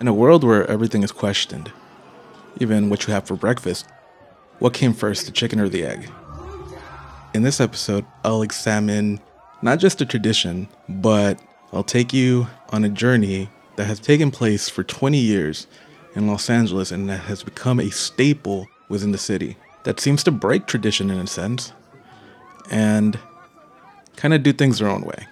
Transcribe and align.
In 0.00 0.06
a 0.06 0.14
world 0.14 0.44
where 0.44 0.64
everything 0.70 1.02
is 1.02 1.10
questioned, 1.10 1.72
even 2.60 2.88
what 2.88 3.06
you 3.06 3.12
have 3.12 3.26
for 3.26 3.34
breakfast, 3.34 3.84
what 4.60 4.72
came 4.72 4.92
first, 4.92 5.26
the 5.26 5.32
chicken 5.32 5.58
or 5.58 5.68
the 5.68 5.84
egg? 5.84 6.08
In 7.34 7.42
this 7.42 7.60
episode, 7.60 8.06
I'll 8.24 8.42
examine 8.42 9.18
not 9.60 9.80
just 9.80 10.00
a 10.00 10.06
tradition, 10.06 10.68
but 10.88 11.40
I'll 11.72 11.82
take 11.82 12.12
you 12.12 12.46
on 12.70 12.84
a 12.84 12.88
journey 12.88 13.50
that 13.74 13.86
has 13.86 13.98
taken 13.98 14.30
place 14.30 14.68
for 14.68 14.84
20 14.84 15.18
years 15.18 15.66
in 16.14 16.28
Los 16.28 16.48
Angeles 16.48 16.92
and 16.92 17.08
that 17.08 17.22
has 17.22 17.42
become 17.42 17.80
a 17.80 17.90
staple 17.90 18.68
within 18.88 19.10
the 19.10 19.18
city 19.18 19.56
that 19.82 19.98
seems 19.98 20.22
to 20.22 20.30
break 20.30 20.66
tradition 20.66 21.10
in 21.10 21.18
a 21.18 21.26
sense 21.26 21.72
and 22.70 23.18
kind 24.14 24.32
of 24.32 24.44
do 24.44 24.52
things 24.52 24.78
their 24.78 24.88
own 24.88 25.02
way 25.02 25.26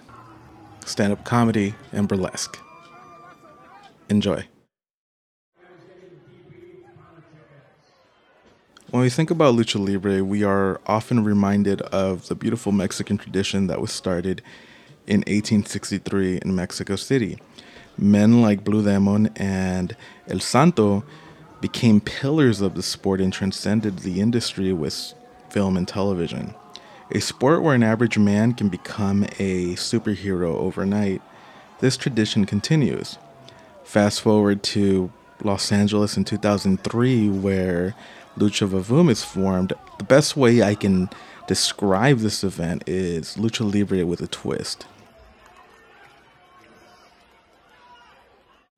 stand 0.85 1.11
up 1.11 1.23
comedy 1.25 1.73
and 1.91 2.07
burlesque. 2.07 2.57
Enjoy. 4.09 4.45
When 8.97 9.03
we 9.03 9.11
think 9.11 9.29
about 9.29 9.53
lucha 9.53 9.79
libre, 9.79 10.23
we 10.23 10.43
are 10.43 10.81
often 10.87 11.23
reminded 11.23 11.83
of 11.83 12.29
the 12.29 12.33
beautiful 12.33 12.71
Mexican 12.71 13.19
tradition 13.19 13.67
that 13.67 13.79
was 13.79 13.91
started 13.91 14.41
in 15.05 15.19
1863 15.19 16.39
in 16.43 16.55
Mexico 16.55 16.95
City. 16.95 17.37
Men 17.95 18.41
like 18.41 18.63
Blue 18.63 18.83
Demon 18.83 19.29
and 19.35 19.95
El 20.27 20.39
Santo 20.39 21.03
became 21.61 22.01
pillars 22.01 22.59
of 22.59 22.73
the 22.73 22.81
sport 22.81 23.21
and 23.21 23.31
transcended 23.31 23.99
the 23.99 24.19
industry 24.19 24.73
with 24.73 25.13
film 25.51 25.77
and 25.77 25.87
television. 25.87 26.55
A 27.11 27.21
sport 27.21 27.61
where 27.61 27.75
an 27.75 27.83
average 27.83 28.17
man 28.17 28.55
can 28.55 28.67
become 28.67 29.25
a 29.37 29.75
superhero 29.75 30.55
overnight, 30.55 31.21
this 31.81 31.97
tradition 31.97 32.47
continues. 32.47 33.19
Fast 33.83 34.21
forward 34.21 34.63
to 34.63 35.11
Los 35.43 35.71
Angeles 35.71 36.17
in 36.17 36.23
2003, 36.23 37.29
where 37.29 37.93
Lucha 38.37 38.67
Vavoom 38.67 39.09
is 39.09 39.23
formed, 39.23 39.73
the 39.97 40.03
best 40.03 40.37
way 40.37 40.61
I 40.61 40.75
can 40.75 41.09
describe 41.47 42.19
this 42.19 42.43
event 42.43 42.83
is 42.85 43.35
Lucha 43.35 43.71
Libre 43.71 44.05
with 44.05 44.21
a 44.21 44.27
twist. 44.27 44.85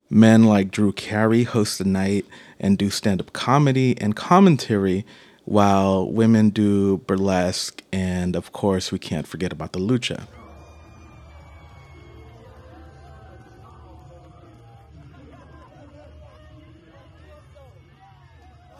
Men 0.08 0.44
like 0.44 0.70
Drew 0.70 0.92
Carey 0.92 1.44
host 1.44 1.78
the 1.78 1.84
night 1.84 2.24
and 2.58 2.78
do 2.78 2.90
stand 2.90 3.20
up 3.20 3.32
comedy 3.32 3.96
and 4.00 4.16
commentary, 4.16 5.04
while 5.44 6.10
women 6.10 6.50
do 6.50 6.98
burlesque, 6.98 7.82
and 7.92 8.36
of 8.36 8.52
course, 8.52 8.90
we 8.90 8.98
can't 8.98 9.26
forget 9.26 9.52
about 9.52 9.72
the 9.72 9.78
lucha. 9.78 10.26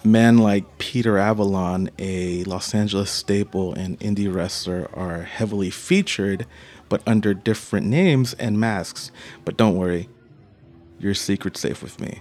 Men 0.02 0.38
like 0.38 0.78
Peter 0.78 1.18
Avalon, 1.18 1.90
a 1.98 2.42
Los 2.44 2.74
Angeles 2.74 3.10
staple 3.10 3.74
and 3.74 4.00
indie 4.00 4.32
wrestler, 4.32 4.88
are 4.94 5.22
heavily 5.22 5.68
featured, 5.68 6.46
but 6.88 7.02
under 7.06 7.34
different 7.34 7.86
names 7.86 8.32
and 8.34 8.58
masks. 8.58 9.10
But 9.44 9.58
don't 9.58 9.76
worry, 9.76 10.08
your 10.98 11.12
secret's 11.12 11.60
safe 11.60 11.82
with 11.82 12.00
me. 12.00 12.20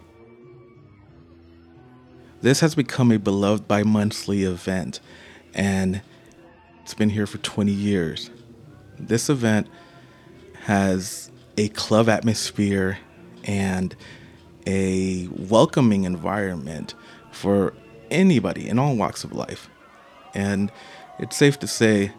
This 2.41 2.59
has 2.59 2.75
become 2.75 3.11
a 3.11 3.19
beloved 3.19 3.67
bi 3.67 3.83
monthly 3.83 4.43
event, 4.43 4.99
and 5.53 6.01
it's 6.81 6.93
been 6.93 7.09
here 7.09 7.27
for 7.27 7.37
20 7.37 7.71
years. 7.71 8.29
This 8.97 9.29
event 9.29 9.67
has 10.63 11.31
a 11.57 11.69
club 11.69 12.09
atmosphere 12.09 12.99
and 13.45 13.95
a 14.67 15.27
welcoming 15.31 16.03
environment 16.03 16.93
for 17.31 17.73
anybody 18.11 18.67
in 18.67 18.79
all 18.79 18.95
walks 18.95 19.23
of 19.23 19.33
life. 19.33 19.69
And 20.33 20.71
it's 21.17 21.35
safe 21.35 21.59
to 21.59 21.67
say 21.67 22.11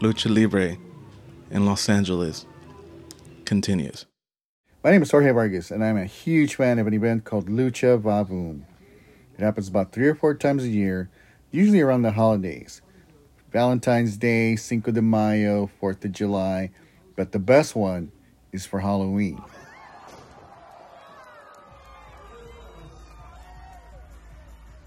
Lucha 0.00 0.32
Libre 0.32 0.76
in 1.50 1.66
Los 1.66 1.88
Angeles 1.88 2.46
continues. 3.44 4.06
My 4.82 4.90
name 4.90 5.02
is 5.02 5.10
Jorge 5.10 5.30
Vargas, 5.30 5.70
and 5.70 5.82
I'm 5.82 5.96
a 5.96 6.04
huge 6.04 6.56
fan 6.56 6.78
of 6.78 6.86
an 6.86 6.94
event 6.94 7.24
called 7.24 7.48
Lucha 7.48 8.00
Vavoom. 8.00 8.64
It 9.38 9.42
happens 9.42 9.68
about 9.68 9.92
three 9.92 10.08
or 10.08 10.14
four 10.14 10.34
times 10.34 10.64
a 10.64 10.68
year, 10.68 11.10
usually 11.50 11.80
around 11.80 12.02
the 12.02 12.12
holidays 12.12 12.82
Valentine's 13.50 14.16
Day, 14.16 14.56
Cinco 14.56 14.90
de 14.90 15.00
Mayo, 15.00 15.70
4th 15.80 16.04
of 16.04 16.12
July, 16.12 16.70
but 17.16 17.32
the 17.32 17.38
best 17.38 17.76
one 17.76 18.10
is 18.52 18.66
for 18.66 18.80
Halloween. 18.80 19.40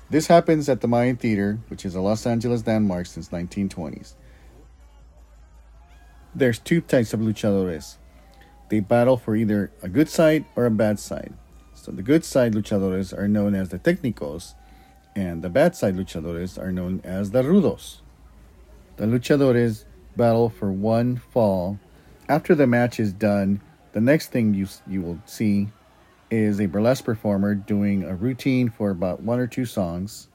This 0.09 0.27
happens 0.27 0.69
at 0.69 0.79
the 0.79 0.87
Mayan 0.87 1.17
Theater, 1.17 1.59
which 1.67 1.85
is 1.85 1.93
a 1.93 1.99
Los 1.99 2.25
Angeles 2.25 2.65
landmark 2.65 3.07
since 3.07 3.29
1920s. 3.29 4.13
There's 6.33 6.59
two 6.59 6.79
types 6.79 7.13
of 7.13 7.19
luchadores. 7.19 7.97
They 8.69 8.79
battle 8.79 9.17
for 9.17 9.35
either 9.35 9.71
a 9.81 9.89
good 9.89 10.07
side 10.07 10.45
or 10.55 10.65
a 10.65 10.71
bad 10.71 10.99
side. 10.99 11.33
So 11.73 11.91
the 11.91 12.01
good 12.01 12.23
side 12.23 12.53
luchadores 12.53 13.17
are 13.17 13.27
known 13.27 13.53
as 13.53 13.69
the 13.69 13.79
técnicos, 13.79 14.53
and 15.15 15.41
the 15.41 15.49
bad 15.49 15.75
side 15.75 15.95
luchadores 15.95 16.61
are 16.61 16.71
known 16.71 17.01
as 17.03 17.31
the 17.31 17.43
rudos. 17.43 17.97
The 18.95 19.05
luchadores 19.05 19.83
battle 20.15 20.49
for 20.49 20.71
one 20.71 21.17
fall. 21.17 21.79
After 22.29 22.55
the 22.55 22.67
match 22.67 22.99
is 22.99 23.13
done, 23.13 23.61
the 23.91 24.01
next 24.01 24.31
thing 24.31 24.53
you 24.53 24.67
you 24.85 25.01
will 25.01 25.19
see 25.25 25.69
is 26.29 26.59
a 26.59 26.65
burlesque 26.65 27.05
performer 27.05 27.55
doing 27.55 28.03
a 28.03 28.15
routine 28.15 28.69
for 28.69 28.89
about 28.89 29.21
one 29.21 29.39
or 29.39 29.47
two 29.47 29.65
songs. 29.65 30.27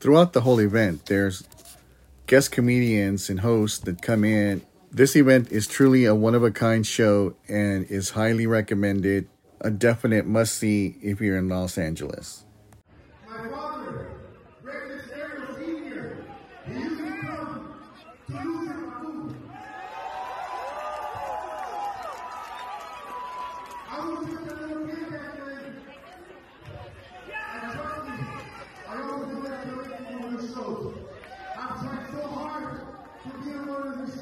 Throughout 0.00 0.32
the 0.32 0.40
whole 0.42 0.60
event, 0.60 1.06
there's 1.06 1.44
guest 2.26 2.52
comedians 2.52 3.28
and 3.28 3.40
hosts 3.40 3.78
that 3.80 4.02
come 4.02 4.24
in. 4.24 4.62
This 4.90 5.14
event 5.14 5.52
is 5.52 5.66
truly 5.66 6.04
a 6.04 6.14
one 6.14 6.34
of 6.34 6.42
a 6.42 6.50
kind 6.50 6.86
show 6.86 7.34
and 7.48 7.84
is 7.86 8.10
highly 8.10 8.46
recommended. 8.46 9.28
A 9.60 9.70
definite 9.70 10.26
must 10.26 10.54
see 10.56 10.96
if 11.02 11.20
you're 11.20 11.36
in 11.36 11.48
Los 11.48 11.76
Angeles. 11.76 12.44
My 13.28 13.46
father, 13.48 14.10
Greatness 14.62 15.10
Ariel 15.14 15.54
Sr., 15.54 16.24
he 16.66 16.72
used 16.72 16.98
to 16.98 17.04
come 17.20 17.76
to 18.26 18.32
Lucha 18.32 18.74
Vavoom. 18.74 19.34
I 23.90 23.92
was 24.06 24.26
just 24.30 24.46
a 24.50 24.54
little 24.54 24.86
kid 24.88 25.10
back 25.10 25.36
then. 25.36 25.84
And 27.52 27.72
trust 27.72 28.08
me, 28.08 28.14
I 28.88 28.90
always 29.02 29.28
wanted 29.34 29.60
to 29.62 29.70
make 29.76 29.92
it 29.92 30.24
on 30.24 30.30
the 30.36 30.42
shows. 30.54 30.94
I've 31.56 31.74
tried 31.80 32.06
so 32.10 32.22
hard 32.28 32.80
to 33.24 33.30
be 33.44 33.50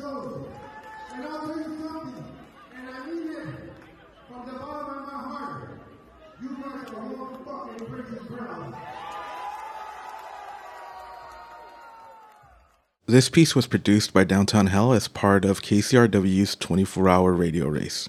And 0.00 1.24
I'll 1.24 1.40
tell 1.40 1.58
you 1.58 1.64
something, 1.64 2.24
and 2.76 2.88
I 2.88 3.06
mean 3.06 3.32
it 3.32 3.72
from 4.28 4.46
the 4.46 4.52
bottom 4.52 4.98
of 4.98 5.12
my 5.12 5.18
heart. 5.18 5.80
You 6.40 6.48
fucking. 7.44 8.74
This 13.06 13.28
piece 13.28 13.56
was 13.56 13.66
produced 13.66 14.12
by 14.12 14.22
Downtown 14.22 14.68
Hell 14.68 14.92
as 14.92 15.08
part 15.08 15.44
of 15.44 15.62
KCRW's 15.62 16.54
24 16.54 17.08
hour 17.08 17.32
radio 17.32 17.66
race. 17.66 18.08